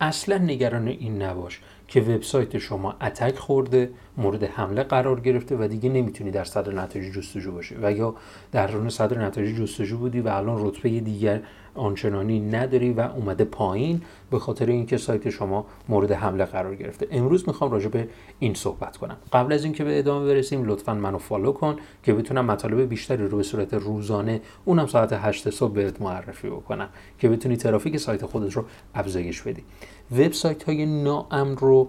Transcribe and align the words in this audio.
اصلا 0.00 0.38
نگران 0.38 0.88
این 0.88 1.22
نباش 1.22 1.60
که 1.88 2.00
وبسایت 2.00 2.58
شما 2.58 2.94
اتک 3.00 3.38
خورده 3.38 3.90
مورد 4.16 4.44
حمله 4.44 4.82
قرار 4.82 5.20
گرفته 5.20 5.56
و 5.56 5.68
دیگه 5.68 5.88
نمی‌تونی 5.88 6.30
در 6.30 6.44
صدر 6.44 6.72
نتایج 6.72 7.14
جستجو 7.14 7.52
باشی. 7.52 7.76
و 7.82 7.92
یا 7.92 8.14
در 8.52 8.66
رون 8.66 8.88
صدر 8.88 9.26
نتایج 9.26 9.56
جستجو 9.56 9.98
بودی 9.98 10.20
و 10.20 10.28
الان 10.28 10.66
رتبه 10.66 11.00
دیگر 11.00 11.42
آنچنانی 11.74 12.40
نداری 12.40 12.92
و 12.92 13.00
اومده 13.00 13.44
پایین 13.44 14.02
به 14.30 14.38
خاطر 14.38 14.66
اینکه 14.66 14.96
سایت 14.96 15.30
شما 15.30 15.66
مورد 15.88 16.12
حمله 16.12 16.44
قرار 16.44 16.74
گرفته. 16.74 17.06
امروز 17.10 17.48
می‌خوام 17.48 17.70
راجع 17.70 17.88
به 17.88 18.08
این 18.38 18.54
صحبت 18.54 18.96
کنم. 18.96 19.16
قبل 19.32 19.52
از 19.52 19.64
اینکه 19.64 19.84
به 19.84 19.98
ادامه 19.98 20.26
برسیم 20.26 20.64
لطفا 20.64 20.94
منو 20.94 21.18
فالو 21.18 21.52
کن 21.52 21.76
که 22.02 22.14
بتونم 22.14 22.44
مطالب 22.44 22.80
بیشتری 22.80 23.26
رو 23.28 23.36
به 23.36 23.42
صورت 23.42 23.74
روزانه 23.74 24.40
اونم 24.64 24.86
ساعت 24.86 25.12
8 25.12 25.50
صبح 25.50 25.72
بهت 25.72 26.02
معرفی 26.02 26.50
بکنم 26.50 26.88
که 27.18 27.28
بتونی 27.28 27.56
ترافیک 27.56 27.96
سایت 27.96 28.26
خودت 28.26 28.52
رو 28.52 28.64
افزایش 28.94 29.42
بدی. 29.42 29.64
وبسایت 30.12 30.62
های 30.62 30.86
ناامن 30.86 31.56
رو 31.56 31.88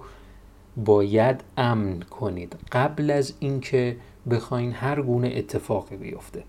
باید 0.78 1.42
امن 1.58 2.00
کنید. 2.00 2.56
قبل 2.72 3.12
از 3.12 3.34
اینکه 3.40 3.96
بخواین 4.32 4.72
هر 4.72 5.02
گونه 5.02 5.34
اتفاقی 5.36 5.98
بیفته. 5.98 6.44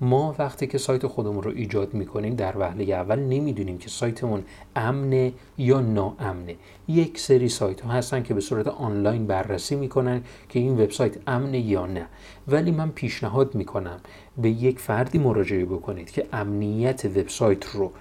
ما 0.00 0.34
وقتی 0.38 0.66
که 0.66 0.78
سایت 0.78 1.06
خودمون 1.06 1.42
رو 1.42 1.50
ایجاد 1.50 1.94
می‌کنیم 1.94 2.34
در 2.34 2.58
وهله 2.58 2.84
اول 2.84 3.18
نمی‌دونیم 3.18 3.78
که 3.78 3.88
سایتمون 3.88 4.44
امنه 4.76 5.32
یا 5.58 5.80
ناامنه. 5.80 6.56
یک 6.88 7.18
سری 7.18 7.48
سایت 7.48 7.80
ها 7.80 7.92
هستن 7.92 8.22
که 8.22 8.34
به 8.34 8.40
صورت 8.40 8.66
آنلاین 8.66 9.26
بررسی 9.26 9.76
می‌کنن 9.76 10.22
که 10.48 10.58
این 10.58 10.80
وبسایت 10.80 11.16
امنه 11.26 11.58
یا 11.58 11.86
نه. 11.86 12.06
ولی 12.48 12.70
من 12.70 12.90
پیشنهاد 12.90 13.54
می‌کنم 13.54 14.00
به 14.38 14.50
یک 14.50 14.78
فردی 14.78 15.18
مراجعه 15.18 15.64
بکنید 15.64 16.10
که 16.10 16.26
امنیت 16.32 17.04
وبسایت 17.04 17.66
رو 17.66 17.92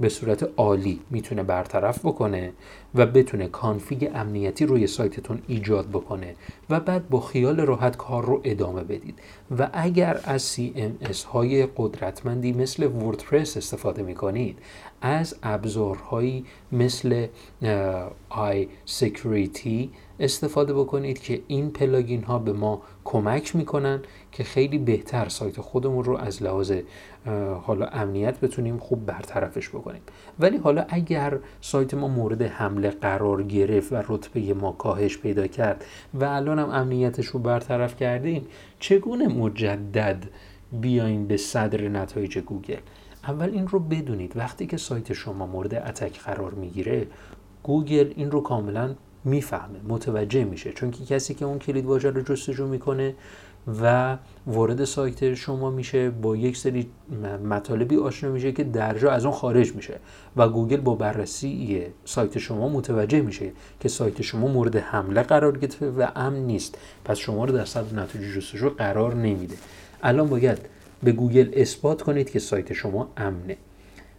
به 0.00 0.08
صورت 0.08 0.48
عالی 0.56 1.00
می‌تونه 1.10 1.42
برطرف 1.42 1.98
بکنه 1.98 2.52
و 2.94 3.06
بتونه 3.06 3.48
config 3.48 4.10
امنیتی 4.14 4.66
روی 4.66 4.86
سایتتون 4.86 5.42
ایجاد 5.46 5.88
بکنه 5.88 6.34
و 6.70 6.80
بعد 6.80 7.08
با 7.08 7.20
خیال 7.20 7.60
راحت 7.60 7.96
کار 7.96 8.24
رو 8.24 8.40
ادامه 8.44 8.84
بدید. 8.84 9.18
و 9.58 9.68
اگر 9.72 10.20
از 10.24 10.56
CMS 10.56 11.24
های 11.24 11.68
قدرتمندی 11.76 12.52
مثل 12.52 12.86
وردپرس 12.86 13.56
استفاده 13.56 14.02
می‌کنید 14.02 14.58
از 15.00 15.36
ابزارهایی 15.42 16.44
مثل 16.72 17.26
آی 18.28 18.68
security 18.84 19.90
استفاده 20.20 20.74
بکنید 20.74 21.18
که 21.18 21.42
این 21.46 21.70
plugin 21.70 22.22
ها 22.22 22.38
به 22.38 22.52
ما 22.52 22.82
کمک 23.04 23.56
می‌کنن 23.56 24.00
که 24.32 24.44
خیلی 24.44 24.78
بهتر 24.78 25.28
سایت 25.28 25.60
خودمون 25.60 26.04
رو 26.04 26.16
از 26.16 26.42
لحاظ 26.42 26.72
حالا 27.62 27.86
امنیت 27.86 28.40
بتونیم 28.40 28.78
خوب 28.78 29.06
برطرفش 29.06 29.68
بکنیم. 29.68 30.02
ولی 30.38 30.56
حالا 30.56 30.86
اگر 30.88 31.38
سایت 31.60 31.94
ما 31.94 32.08
مورد 32.08 32.42
حمله 32.42 32.90
قرار 32.90 33.42
گرفت 33.42 33.92
و 33.92 34.02
رتبه 34.08 34.54
ما 34.54 34.72
کاهش 34.72 35.18
پیدا 35.18 35.46
کرد 35.46 35.84
و 36.14 36.24
الان 36.24 36.58
هم 36.58 36.70
امنیتش 36.70 37.26
رو 37.26 37.40
برطرف 37.40 37.96
کردیم 37.96 38.46
چگونه 38.78 39.28
مجدد 39.28 40.24
بیایم 40.72 41.26
به 41.26 41.36
صدر 41.36 41.88
نتایج 41.88 42.38
گوگل؟ 42.38 42.80
اول 43.24 43.48
این 43.48 43.68
رو 43.68 43.78
بدونید. 43.78 44.36
وقتی 44.36 44.66
که 44.66 44.76
سایت 44.76 45.12
شما 45.12 45.46
مورد 45.46 45.74
attack 45.74 46.20
قرار 46.20 46.54
می‌گیره 46.54 47.06
گوگل 47.62 48.12
این 48.16 48.30
رو 48.30 48.40
کاملا 48.40 48.94
می‌فهمه 49.24 49.78
متوجه 49.88 50.44
میشه. 50.44 50.72
چون 50.72 50.90
که 50.90 51.04
کسی 51.04 51.34
که 51.34 51.44
اون 51.44 51.58
کلید 51.58 51.84
واژه 51.84 52.10
رو 52.10 52.22
جستجو 52.22 52.66
می‌کنه 52.66 53.14
و 53.82 54.16
وارد 54.46 54.84
سایت 54.84 55.34
شما 55.34 55.70
میشه 55.70 56.10
با 56.10 56.36
یک 56.36 56.56
سری 56.56 56.90
مطالبی 57.44 57.96
آشنا 57.96 58.30
میشه 58.30 58.52
که 58.52 58.64
درجا 58.64 59.10
از 59.10 59.24
اون 59.24 59.34
خارج 59.34 59.74
میشه 59.74 59.98
و 60.36 60.48
گوگل 60.48 60.76
با 60.76 60.94
بررسی 60.94 61.82
سایت 62.04 62.38
شما 62.38 62.68
متوجه 62.68 63.20
میشه 63.20 63.52
که 63.80 63.88
سایت 63.88 64.22
شما 64.22 64.46
مورد 64.46 64.76
حمله 64.76 65.22
قرار 65.22 65.58
گرفته 65.58 65.90
و 65.90 66.06
امن 66.16 66.38
نیست. 66.38 66.78
پس 67.04 67.18
شما 67.18 67.44
رو 67.44 67.52
در 67.52 67.64
صدر 67.64 68.00
نتایج 68.02 68.36
جستجو 68.36 68.70
قرار 68.70 69.14
نمیده. 69.14 69.56
الان 70.02 70.28
باید 70.28 70.58
به 71.02 71.12
گوگل 71.12 71.50
اثبات 71.56 72.02
کنید 72.02 72.30
که 72.30 72.38
سایت 72.38 72.72
شما 72.72 73.12
امنه. 73.16 73.56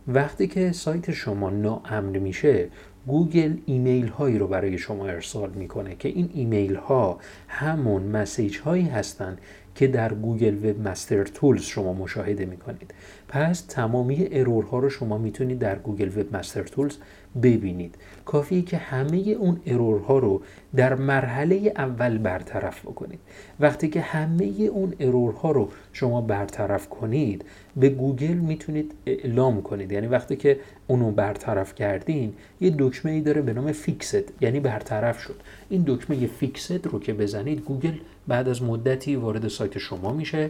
وقتی 0.08 0.48
که 0.48 0.72
سایت 0.72 1.12
شما 1.12 1.50
ناامن 1.50 2.18
میشه 2.18 2.70
گوگل 3.08 3.58
ایمیل 3.66 4.08
هایی 4.08 4.38
رو 4.38 4.48
برای 4.48 4.78
شما 4.78 5.08
ارسال 5.08 5.50
می‌کنه 5.50 5.96
که 5.96 6.10
این 6.10 6.30
ایمیل 6.34 6.76
ها 6.76 7.20
همون 7.48 8.04
message 8.04 8.58
هایی 8.58 8.86
هستند 8.86 9.38
که 9.76 9.88
در 9.88 10.14
Google 10.14 10.70
Webmaster 10.70 11.24
Tools 11.24 11.64
شما 11.64 11.94
مشاهده 11.94 12.46
می‌کنید. 12.46 12.94
پس 13.28 13.62
تمامی 13.62 14.28
error 14.32 14.72
ها 14.72 14.80
رو 14.80 14.90
شما 14.90 15.18
می‌تونید 15.18 15.60
در 15.60 15.76
Google 15.76 16.20
Webmaster 16.20 16.64
Tools 16.64 16.98
ببینید. 17.44 17.96
کافیه 18.26 18.62
که 18.62 18.78
همه 18.78 19.18
اون 19.18 19.60
error 19.66 20.11
ها 20.11 20.20
رو 20.20 20.42
در 20.76 20.96
مرحله 20.96 21.74
اول 21.78 22.18
برطرف 22.18 22.82
بکنید. 22.82 23.20
وقتی 23.60 23.88
که 23.90 24.02
همه 24.02 24.46
اون 24.46 24.94
error 25.00 25.43
ها 25.43 25.52
رو 25.52 25.70
شما 25.94 26.22
برطرف 26.22 26.90
کنید 26.90 27.46
به 27.76 27.90
گوگل 27.90 28.34
می‌تونید 28.34 28.92
اعلام 29.06 29.62
کنید. 29.62 29.92
یعنی 29.92 30.08
وقتی 30.08 30.36
که 30.36 30.60
اونو 30.88 31.12
برطرف 31.12 31.76
کردین 31.76 32.34
یه 32.62 32.76
دکمه 32.80 33.12
ای 33.12 33.22
داره 33.22 33.42
به 33.42 33.54
نام 33.54 33.72
fixed 33.72 34.24
یعنی 34.42 34.60
برطرف 34.60 35.22
شد. 35.22 35.36
این 35.70 35.84
دکمه 35.88 36.28
fixed 36.28 36.88
رو 36.88 37.00
که 37.00 37.14
بزنید 37.14 37.60
گوگل 37.60 37.94
بعد 38.28 38.50
از 38.50 38.64
مدتی 38.64 39.16
وارد 39.16 39.48
سایت 39.48 39.78
شما 39.78 40.14
میشه 40.14 40.50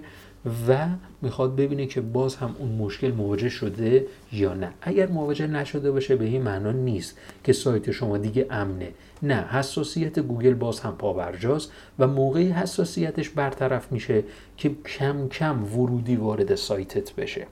و 0.68 0.88
می‌خواد 1.22 1.56
ببینه 1.56 1.86
که 1.86 2.02
باز 2.02 2.36
هم 2.36 2.56
اون 2.60 2.72
مشکل 2.72 3.12
مواجه 3.12 3.50
شده 3.50 4.06
یا 4.32 4.54
نه. 4.54 4.70
اگر 4.82 5.08
مواجه 5.08 5.48
نشده 5.48 5.92
باشه 5.92 6.16
به 6.16 6.26
این 6.26 6.42
معنا 6.42 6.71
نیست 6.76 7.18
که 7.44 7.54
سایت 7.54 7.92
شما 7.92 8.18
دیگه 8.18 8.48
امنه. 8.50 8.92
نه 9.24 9.36
حساسیت 9.36 10.20
گوگل 10.20 10.54
باز 10.54 10.80
هم 10.80 10.96
پابرجاست 10.98 11.72
و 12.00 12.08
موقعی 12.08 12.52
حساسیتش 12.52 13.30
برطرف 13.30 13.92
میشه 13.92 14.24
که 14.58 14.72
کم 14.86 15.28
کم 15.28 15.64
ورودی 15.64 16.16
وارد 16.16 16.56
سایتت 16.56 17.16
بشه. 17.16 17.48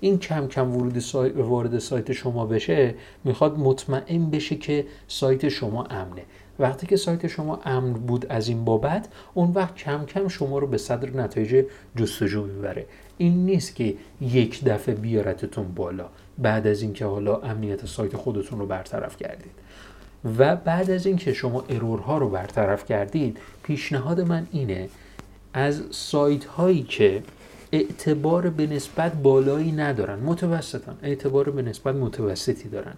این 0.00 0.18
کم 0.18 0.48
کم 0.48 0.76
ورود 0.76 0.98
سایت 0.98 1.36
وارد 1.36 1.78
سایت 1.78 2.12
شما 2.12 2.46
بشه 2.46 2.94
می‌خواد 3.24 3.58
مطمئن 3.58 4.30
بشه 4.30 4.56
که 4.56 4.86
سایت 5.08 5.48
شما 5.48 5.84
امنه. 5.84 6.22
وقتی 6.58 6.86
که 6.86 6.96
سایت 6.96 7.26
شما 7.26 7.60
امن 7.64 7.92
بود 7.92 8.26
از 8.26 8.48
این 8.48 8.64
بابت 8.64 9.08
اون 9.34 9.50
وقت 9.50 9.74
کم 9.74 10.04
کم 10.04 10.28
شما 10.28 10.58
رو 10.58 10.66
به 10.66 10.78
صدر 10.78 11.10
نتایج 11.10 11.64
جستجو 11.96 12.44
می‌بره. 12.44 12.86
این 13.18 13.46
نیست 13.46 13.74
که 13.74 13.94
یک 14.20 14.64
دفعه 14.64 14.94
بیارتتون 14.94 15.74
بالا. 15.74 16.08
بعد 16.38 16.66
از 16.66 16.82
اینکه 16.82 17.04
حالا 17.04 17.36
امنیت 17.36 17.86
سایت 17.86 18.16
خودتون 18.16 18.58
رو 18.58 18.66
برطرف 18.66 19.16
کردید. 19.16 19.52
و 20.38 20.56
بعد 20.56 20.90
از 20.90 21.06
اینکه 21.06 21.32
شما 21.32 21.64
ارورها 21.68 22.18
رو 22.18 22.28
برطرف 22.28 22.84
کردید 22.84 23.38
پیشنهاد 23.62 24.20
من 24.20 24.46
اینه 24.52 24.88
از 25.52 25.82
سایت 25.90 26.44
هایی 26.44 26.82
که 26.82 27.22
اعتبار 27.72 28.50
به 28.50 28.66
نسبت 28.66 29.12
بالایی 29.12 29.72
ندارن 29.72 30.18
متوسطن 30.18 30.96
اعتبار 31.02 31.50
به 31.50 31.62
نسبت 31.62 31.94
متوسطی 31.94 32.68
دارن. 32.68 32.94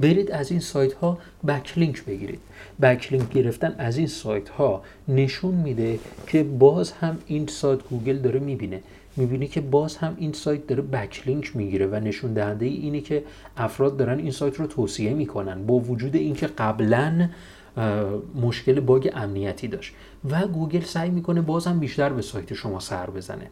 برید 0.00 0.30
از 0.30 0.50
این 0.50 0.60
سایت 0.60 0.92
ها 0.92 1.18
بکلینک 1.46 2.04
بگیرید. 2.04 2.40
بکلینک 2.82 3.32
گرفتن 3.32 3.74
از 3.78 3.96
این 3.96 4.06
سایت 4.06 4.48
ها 4.48 4.82
نشون 5.08 5.54
میده 5.54 5.98
که 6.26 6.42
باز 6.42 6.92
هم 6.92 7.18
این 7.26 7.46
سایت 7.46 7.82
گوگل 7.90 8.18
داره 8.18 8.40
می‌بینه. 8.40 8.80
می‌بینی 9.18 9.46
که 9.46 9.60
باز 9.60 9.96
هم 9.96 10.14
این 10.18 10.32
سایت 10.32 10.66
داره 10.66 10.82
بکلینک 10.82 11.56
می‌گیره 11.56 11.86
و 11.86 11.94
نشون 11.94 12.32
دهنده 12.32 12.66
اینه 12.66 13.00
که 13.00 13.24
افراد 13.56 13.96
دارن 13.96 14.18
این 14.18 14.30
سایت 14.30 14.56
رو 14.56 14.66
توصیه 14.66 15.14
می‌کنن 15.14 15.66
با 15.66 15.74
وجود 15.74 16.16
اینکه 16.16 16.46
قبلا 16.46 17.28
مشکل 18.34 18.80
bug 18.80 19.10
امنیتی 19.14 19.68
داشت 19.68 19.94
و 20.30 20.46
گوگل 20.46 20.80
سعی 20.80 21.10
می‌کنه 21.10 21.40
بازم 21.40 21.78
بیشتر 21.78 22.08
به 22.08 22.22
سایت 22.22 22.54
شما 22.54 22.80
سر 22.80 23.10
بزنه 23.10 23.50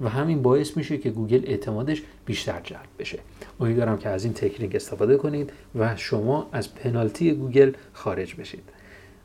و 0.00 0.08
همین 0.08 0.42
باعث 0.42 0.76
میشه 0.76 0.98
که 0.98 1.10
گوگل 1.10 1.42
اعتمادش 1.46 2.02
بیشتر 2.26 2.60
جلب 2.64 2.88
بشه. 2.98 3.18
امیدوارم 3.60 3.98
که 3.98 4.08
از 4.08 4.24
این 4.24 4.32
تکنیک 4.32 4.74
استفاده 4.74 5.16
کنید 5.16 5.52
و 5.74 5.96
شما 5.96 6.48
از 6.52 6.74
پنالتی 6.74 7.32
گوگل 7.32 7.72
خارج 7.92 8.34
بشید. 8.34 8.64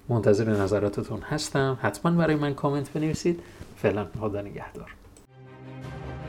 منتظر 0.10 0.62
نظراتتون 0.62 1.20
هستم. 1.22 1.78
حتما 1.82 2.12
برای 2.12 2.36
من 2.36 2.54
کامنت 2.54 2.94
بنویسید. 2.94 3.40
فعلا 3.78 4.08
خدا 4.20 4.42
نگهدار. 4.42 4.96